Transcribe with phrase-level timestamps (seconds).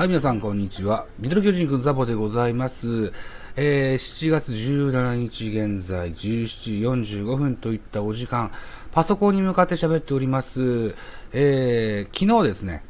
[0.00, 1.06] はい、皆さん、こんにちは。
[1.18, 3.12] ミドル巨人くんザボでございます。
[3.54, 8.50] えー、7月17日現在、17時45分といったお時間、
[8.92, 10.94] パソコンに向かって喋っております。
[11.34, 12.82] えー、昨日ですね、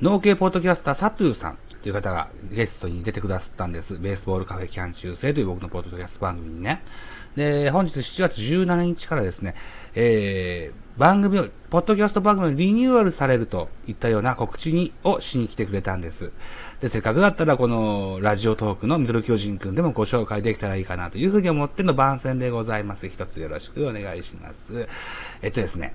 [0.00, 3.98] 農系ポッドキャスターサトゥーさんという方がゲストに出てくださったんです。
[3.98, 6.82] ベースボールカフェキャン中世という僕のポッドキャスト番組にね。
[7.36, 9.54] で、本日7月17日からですね、
[9.94, 16.32] えー、番組を、ポッドキャスト番組をリニューアルされるといったような告知に、をしに来てくれたんです。
[16.80, 23.06] で、せっかくだったらこのラジオトークのミドル巨人くんでもご紹介できたらいいかなというふうに思っての番宣でございます。
[23.08, 24.88] 一つよろしくお願いします。
[25.42, 25.94] えっとですね、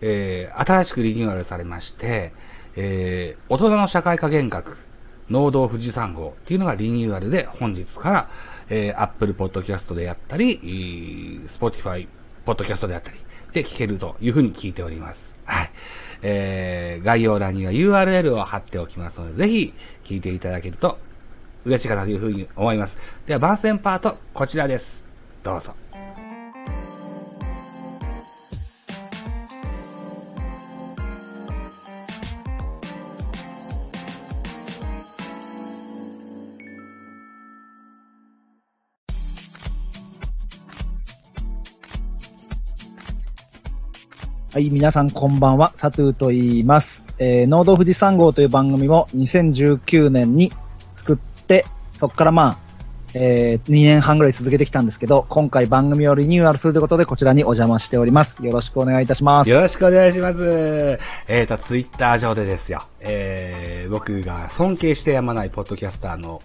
[0.00, 2.32] えー、新しくリニューアルされまして、
[2.76, 4.76] えー、大人の社会科見学、
[5.30, 8.30] 農道富士山号っていうのがリニューアルで本日から、
[8.68, 10.58] えー、Apple Podcast であったり、
[11.46, 12.06] Spotify
[12.44, 13.18] Podcast であったり、
[13.52, 15.34] で聞けるというふうに聞いております。
[15.44, 15.70] はい。
[16.22, 20.98] えー、概要欄には URL を貼っておきますので、ぜひ聞いていただけると
[21.64, 22.96] 嬉しいかなというふうに思います。
[23.26, 25.04] では、番宣パート、こちらです。
[25.42, 25.85] どうぞ。
[44.56, 47.04] はい、皆さんこんばんは、サトゥーと言います。
[47.18, 50.50] えー、農道富士山号という番組を2019年に
[50.94, 52.58] 作って、そこからまあ、
[53.12, 58.42] えー、2年半ぐらい続けてきたんですけど、今回番組をリニューアルするということで、こちらにお邪魔しております。
[58.42, 59.50] よろしくお願いいたします。
[59.50, 60.38] よろしくお願いします。
[61.28, 62.82] えーと、ツイッター上でですよ。
[63.00, 66.40] えー、僕が尊敬してやまないポッドキャスターの、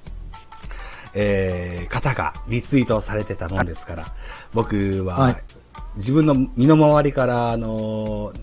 [1.13, 4.13] えー、方がリツイートされてたもんですから、
[4.53, 5.60] 僕は、はい
[5.97, 8.33] 自分の身の回りから、あの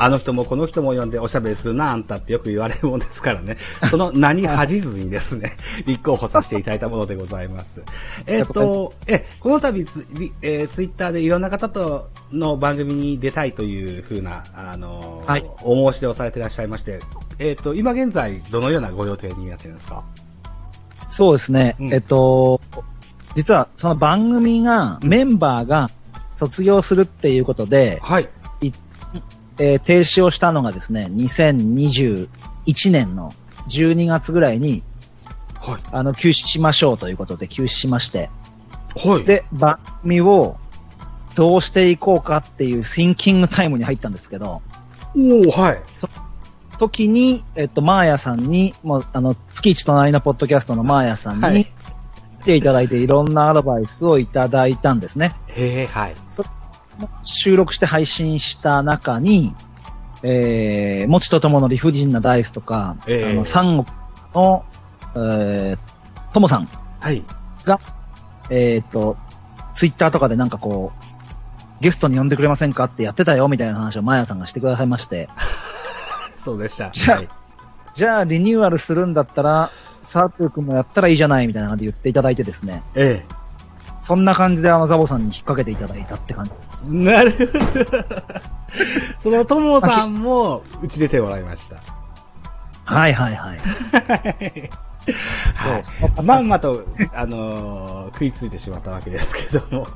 [0.00, 3.56] あの人もこの人も呼んでおしゃべりするな、あんたってよく言われるもんですからね。
[3.90, 7.82] その名に恥じずにですね、立候補させていただいたものでございます。
[8.26, 15.44] えっと、え、この度ツイ、えーツイッターでいろんな方との番組に出たいというふうな、あのはい。
[15.64, 17.00] お申し出をされていらっしゃいまして、
[17.40, 20.04] えっと、今現在、どのようなご予定になってるんですか？
[21.10, 21.92] そうですね、うん。
[21.92, 22.60] えっと、
[23.34, 25.90] 実はその番組が、メンバーが
[26.38, 28.28] 卒業するっていうことで、はい。
[29.60, 32.28] えー停止をしたのがですね、2021
[32.92, 33.32] 年の
[33.68, 34.84] 12月ぐらいに、
[35.60, 35.80] はい。
[35.90, 38.30] あの、休止しましょうということで休止しまして、
[38.94, 39.24] はい。
[39.24, 40.56] で、番組を
[41.34, 44.62] どうしていこうかっていうシンキングタイムに入ったんですけど、
[45.16, 45.82] おー、はい。
[46.78, 51.66] 時に、えっと、マーヤさんに、もう、あの、月一隣のポッドキャストのマーヤさんはい
[52.48, 55.34] ていただいていろんなアドバイスをいただいたんですね。
[55.48, 56.14] へえ、はい。
[57.22, 59.54] 収録して配信した中に、
[60.22, 63.96] えー、もちとともの理不尽なダイスとか、ええあの、三国
[64.34, 64.64] の、
[65.14, 66.68] えー、ともさん
[67.00, 67.22] はい。
[67.64, 67.80] が、
[68.48, 69.18] えっ、と、
[69.74, 75.28] ツイッターとかでなんかこう、ゲストに呼んでくれませんかってやってたよみたいな話をマヤさんがしてくださいまして、
[76.42, 76.90] そうでした。
[76.90, 77.28] じゃあはい
[77.94, 79.72] じゃあリニューアルするんだったら、
[80.02, 83.24] サートゥー君もやったらいいじゃないみたいな感じで言っていただいてですね、え
[84.02, 86.88] そんな感じであのザボさんに引っ掛けていただいたって感じです。
[86.90, 86.98] え。
[87.04, 88.04] なるほど。
[89.20, 91.76] そのともさんも、うち出てもらいました。
[92.84, 93.58] はいはいはい。
[95.56, 96.22] そう。
[96.22, 99.86] まんまと、あのー食いついてしまったわけですけども。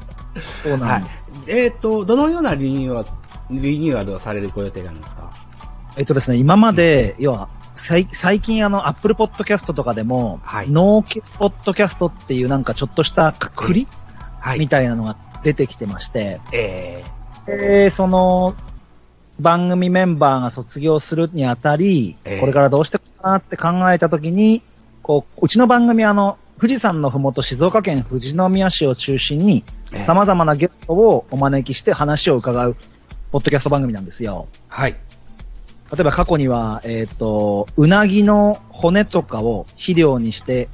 [0.63, 1.15] そうなはいんです。。
[1.49, 3.09] えっ、と、どのようなリニューアル、
[3.63, 5.31] リニューアルをされるご予定なんですか？
[5.97, 13.87] えっとですね、今まで、要は、最最近あの、アップルポッドキャストとかでも、はいノーケポッドキャストっていうなんかちょっとしたくくり？
[14.41, 14.69] はみ。
[14.69, 17.05] たいなのが出てきてまして、え
[17.47, 18.55] で、その、
[19.41, 24.63] 番組メンバーが卒業するにあたり、ええこれからどうしていかなって考えたときに、
[25.03, 32.77] こう、うちの番組はあの、富士山のふもと静岡県富士宮市を中心に、ええ様々なゲストをお招きして話を伺う、
[33.33, 34.47] ポッドキャスト番組なんですよ。
[34.69, 34.97] はい。
[35.93, 40.71] 例えば過去には、えっ、と、うなぎの骨とかを肥料にして、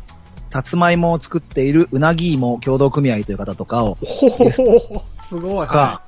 [0.49, 5.67] さつまいもを作っているうなぎ芋協同組合という方とかを、ほほほほすごい。
[5.67, 6.03] が、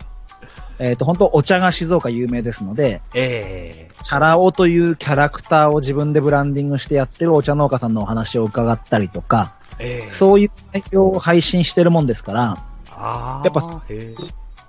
[0.78, 4.04] えっ、と、本当お茶が静岡有名ですので、ええ。
[4.04, 10.08] チャラ男というキャラクターを自分でブランディングしてやってるお茶農家さんのお話を伺ったりとか、ええ。
[10.08, 14.22] そういう内容を配信してるもんですから、あーやっぱええ。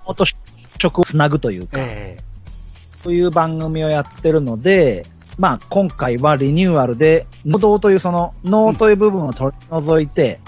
[0.04, 0.24] もっと
[0.80, 2.31] 食をつなぐというか、えそ
[3.10, 5.06] ういう番組をやってるので、
[5.38, 10.40] まあ今回はリニューアルで、農道というその脳という部分を取り除いて、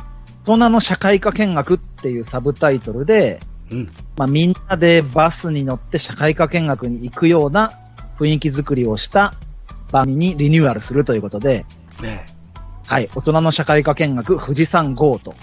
[0.46, 3.40] 大人の社会科見学っていうサブタイトルで、
[3.70, 3.86] えうん。
[4.16, 7.72] まあみんなでバスに乗って社会科見学に行くような
[8.18, 9.34] 雰囲気作りをした
[9.90, 11.64] 番組にリニューアルするということで、
[12.02, 12.26] ね。
[12.86, 15.34] はい、大人の社会科見学富士山号と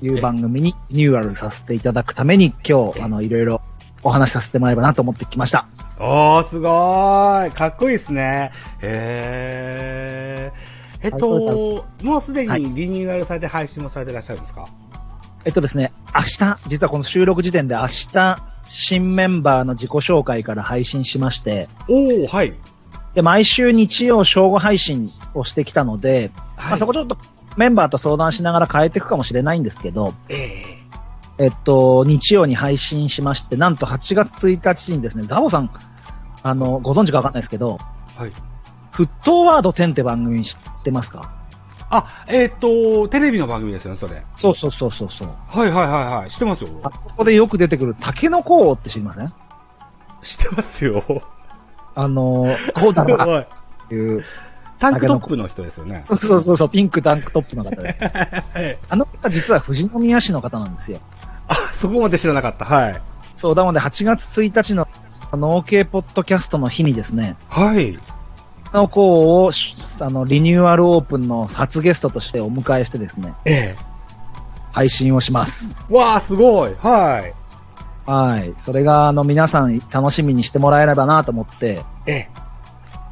[0.00, 3.60] いう番組にリニューアルさせていただくために今日、あの、いろいろ
[4.04, 5.66] お話しさせてもらえばなと思ってきました。
[5.98, 7.50] おー、すごーい。
[7.50, 8.52] かっこいいですね。
[8.82, 11.04] へー。
[11.06, 14.66] えっと、もうすではいにリニューアルされて配信もされてらっしゃるんですか？
[15.44, 22.54] えっとですね、明日、実はこの収録時点で明日、新メンバーの自己紹介から配信しまして、おー、はい。
[23.14, 27.18] で、毎週日曜正午配信をしてきたので、はいまあそこちょっと
[27.58, 30.78] メンバーと相談しながら変えていくかもしれないんですけど、え
[31.38, 35.70] えっと、日曜に配信しまして、なんと8月1日にですね、ザボさん、
[36.42, 38.32] あの、ご存知かわかんないですけど、ー、はい。
[38.92, 41.32] フットワード10って番組知ってますか？
[41.90, 44.22] あ、えっと、テレビの番組ですよね、それ。
[44.36, 45.28] そうそうそうそうそう。
[45.48, 46.30] はいはいはいはい。
[46.30, 46.70] 知ってますよ。
[46.84, 49.32] あそこでよく出てくるタケノコ王って知りません？
[50.22, 51.02] 知ってますよ。
[51.96, 53.48] あの、こうだなっはい
[53.88, 54.24] ていう。
[54.78, 56.02] タンクトップの人ですよね。
[56.04, 57.96] そうそうそうそう、ピンクタンクトップの方で。
[58.54, 60.98] はいあの方実は富士宮市の方なんですよ。
[61.84, 62.64] あ、そこまで知らなかった。
[62.64, 63.02] はい。
[63.36, 64.88] そう、なので8月1日の
[65.32, 67.98] 農系ポッドキャストの日にですね、はい。
[68.72, 69.50] の子を、
[70.00, 73.76] あの、リニューアルオープンの初ゲストとしてお迎えしてですね、え
[74.72, 75.76] 配信をします。
[75.90, 75.94] え。
[75.94, 76.74] わあ、すごい。
[76.74, 78.10] はい。
[78.10, 78.52] はい。
[78.58, 82.28] それが、あの、皆さん楽しみにしてもらえればなと思って、ええ。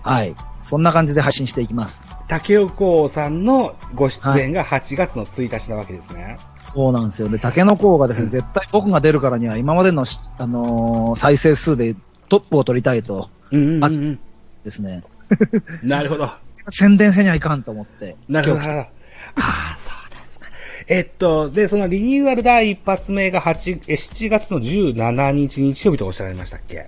[0.03, 0.35] はい。
[0.61, 2.03] そんな感じで配信していきます。
[2.29, 6.39] 竹尾光さんのご出演が8月の1日なわけですね。
[6.75, 7.29] そうなんですよ。
[7.29, 11.95] で、竹の子がですね、うん絶対僕が出るからには今までのし、あのー再生数で
[12.29, 14.19] トップを取りたいとうんうんあうん。
[14.65, 15.03] ですね、
[15.83, 16.31] なるほど。
[16.71, 18.17] 宣伝せにはいかんと思って。
[18.29, 18.71] なるほど。
[18.71, 18.89] あ
[19.37, 20.47] あ、そうですか。
[20.87, 26.87] えっと、で、そのリニューアル第一発目が8、え7月の17日日曜日とおっしゃられましたっけ？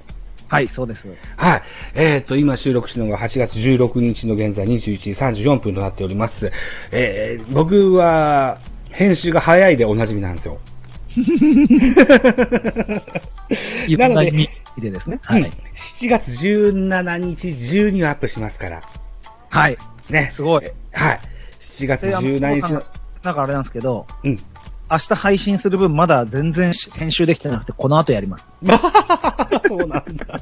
[0.49, 1.09] はい、そうです。
[1.37, 1.63] はい。
[1.95, 5.11] えっ、と、今収録してるのが8月16日の現在21時
[5.43, 6.53] 34分となっております。
[6.93, 8.59] えー、僕は、
[8.95, 10.59] 編集が早いでおなじみなんですよ。
[13.87, 14.31] いなので
[14.79, 15.21] でですね。
[15.23, 15.53] はうんい。
[15.75, 18.83] 7月17日中にはアップしますから。
[19.51, 19.79] はい。
[20.11, 20.29] ね。
[20.31, 20.65] すごい。
[20.93, 21.21] はい。
[21.61, 22.83] 7月であの17日の、
[23.23, 24.39] なんかあれなんですけど、うん。
[24.91, 28.47] 明日配信する分まだ全然し編集できてなくて、この後やります。
[29.67, 30.41] そうなんだ。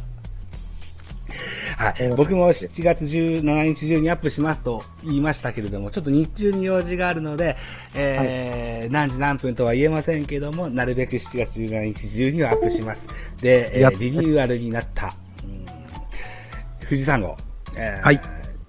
[1.82, 2.14] はいえー。
[2.14, 7.56] 僕も7月17日中にアップしますと言いましたけれども、ちょっと日中に用事があるので、
[7.94, 13.08] えー何時何分とは言えませんけども、なるべく7月17日中にはアップします。
[13.40, 15.14] で、えーリニューアルになった、
[15.44, 15.64] うん
[16.84, 17.37] 富士山号、
[17.76, 18.20] えーはい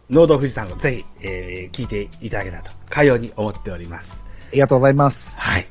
[0.09, 4.25] 農道富士山号、ぜひ、えー聞いていただけたらと、かように思っております。
[4.49, 5.29] ありがとうございます。
[5.39, 5.65] はい。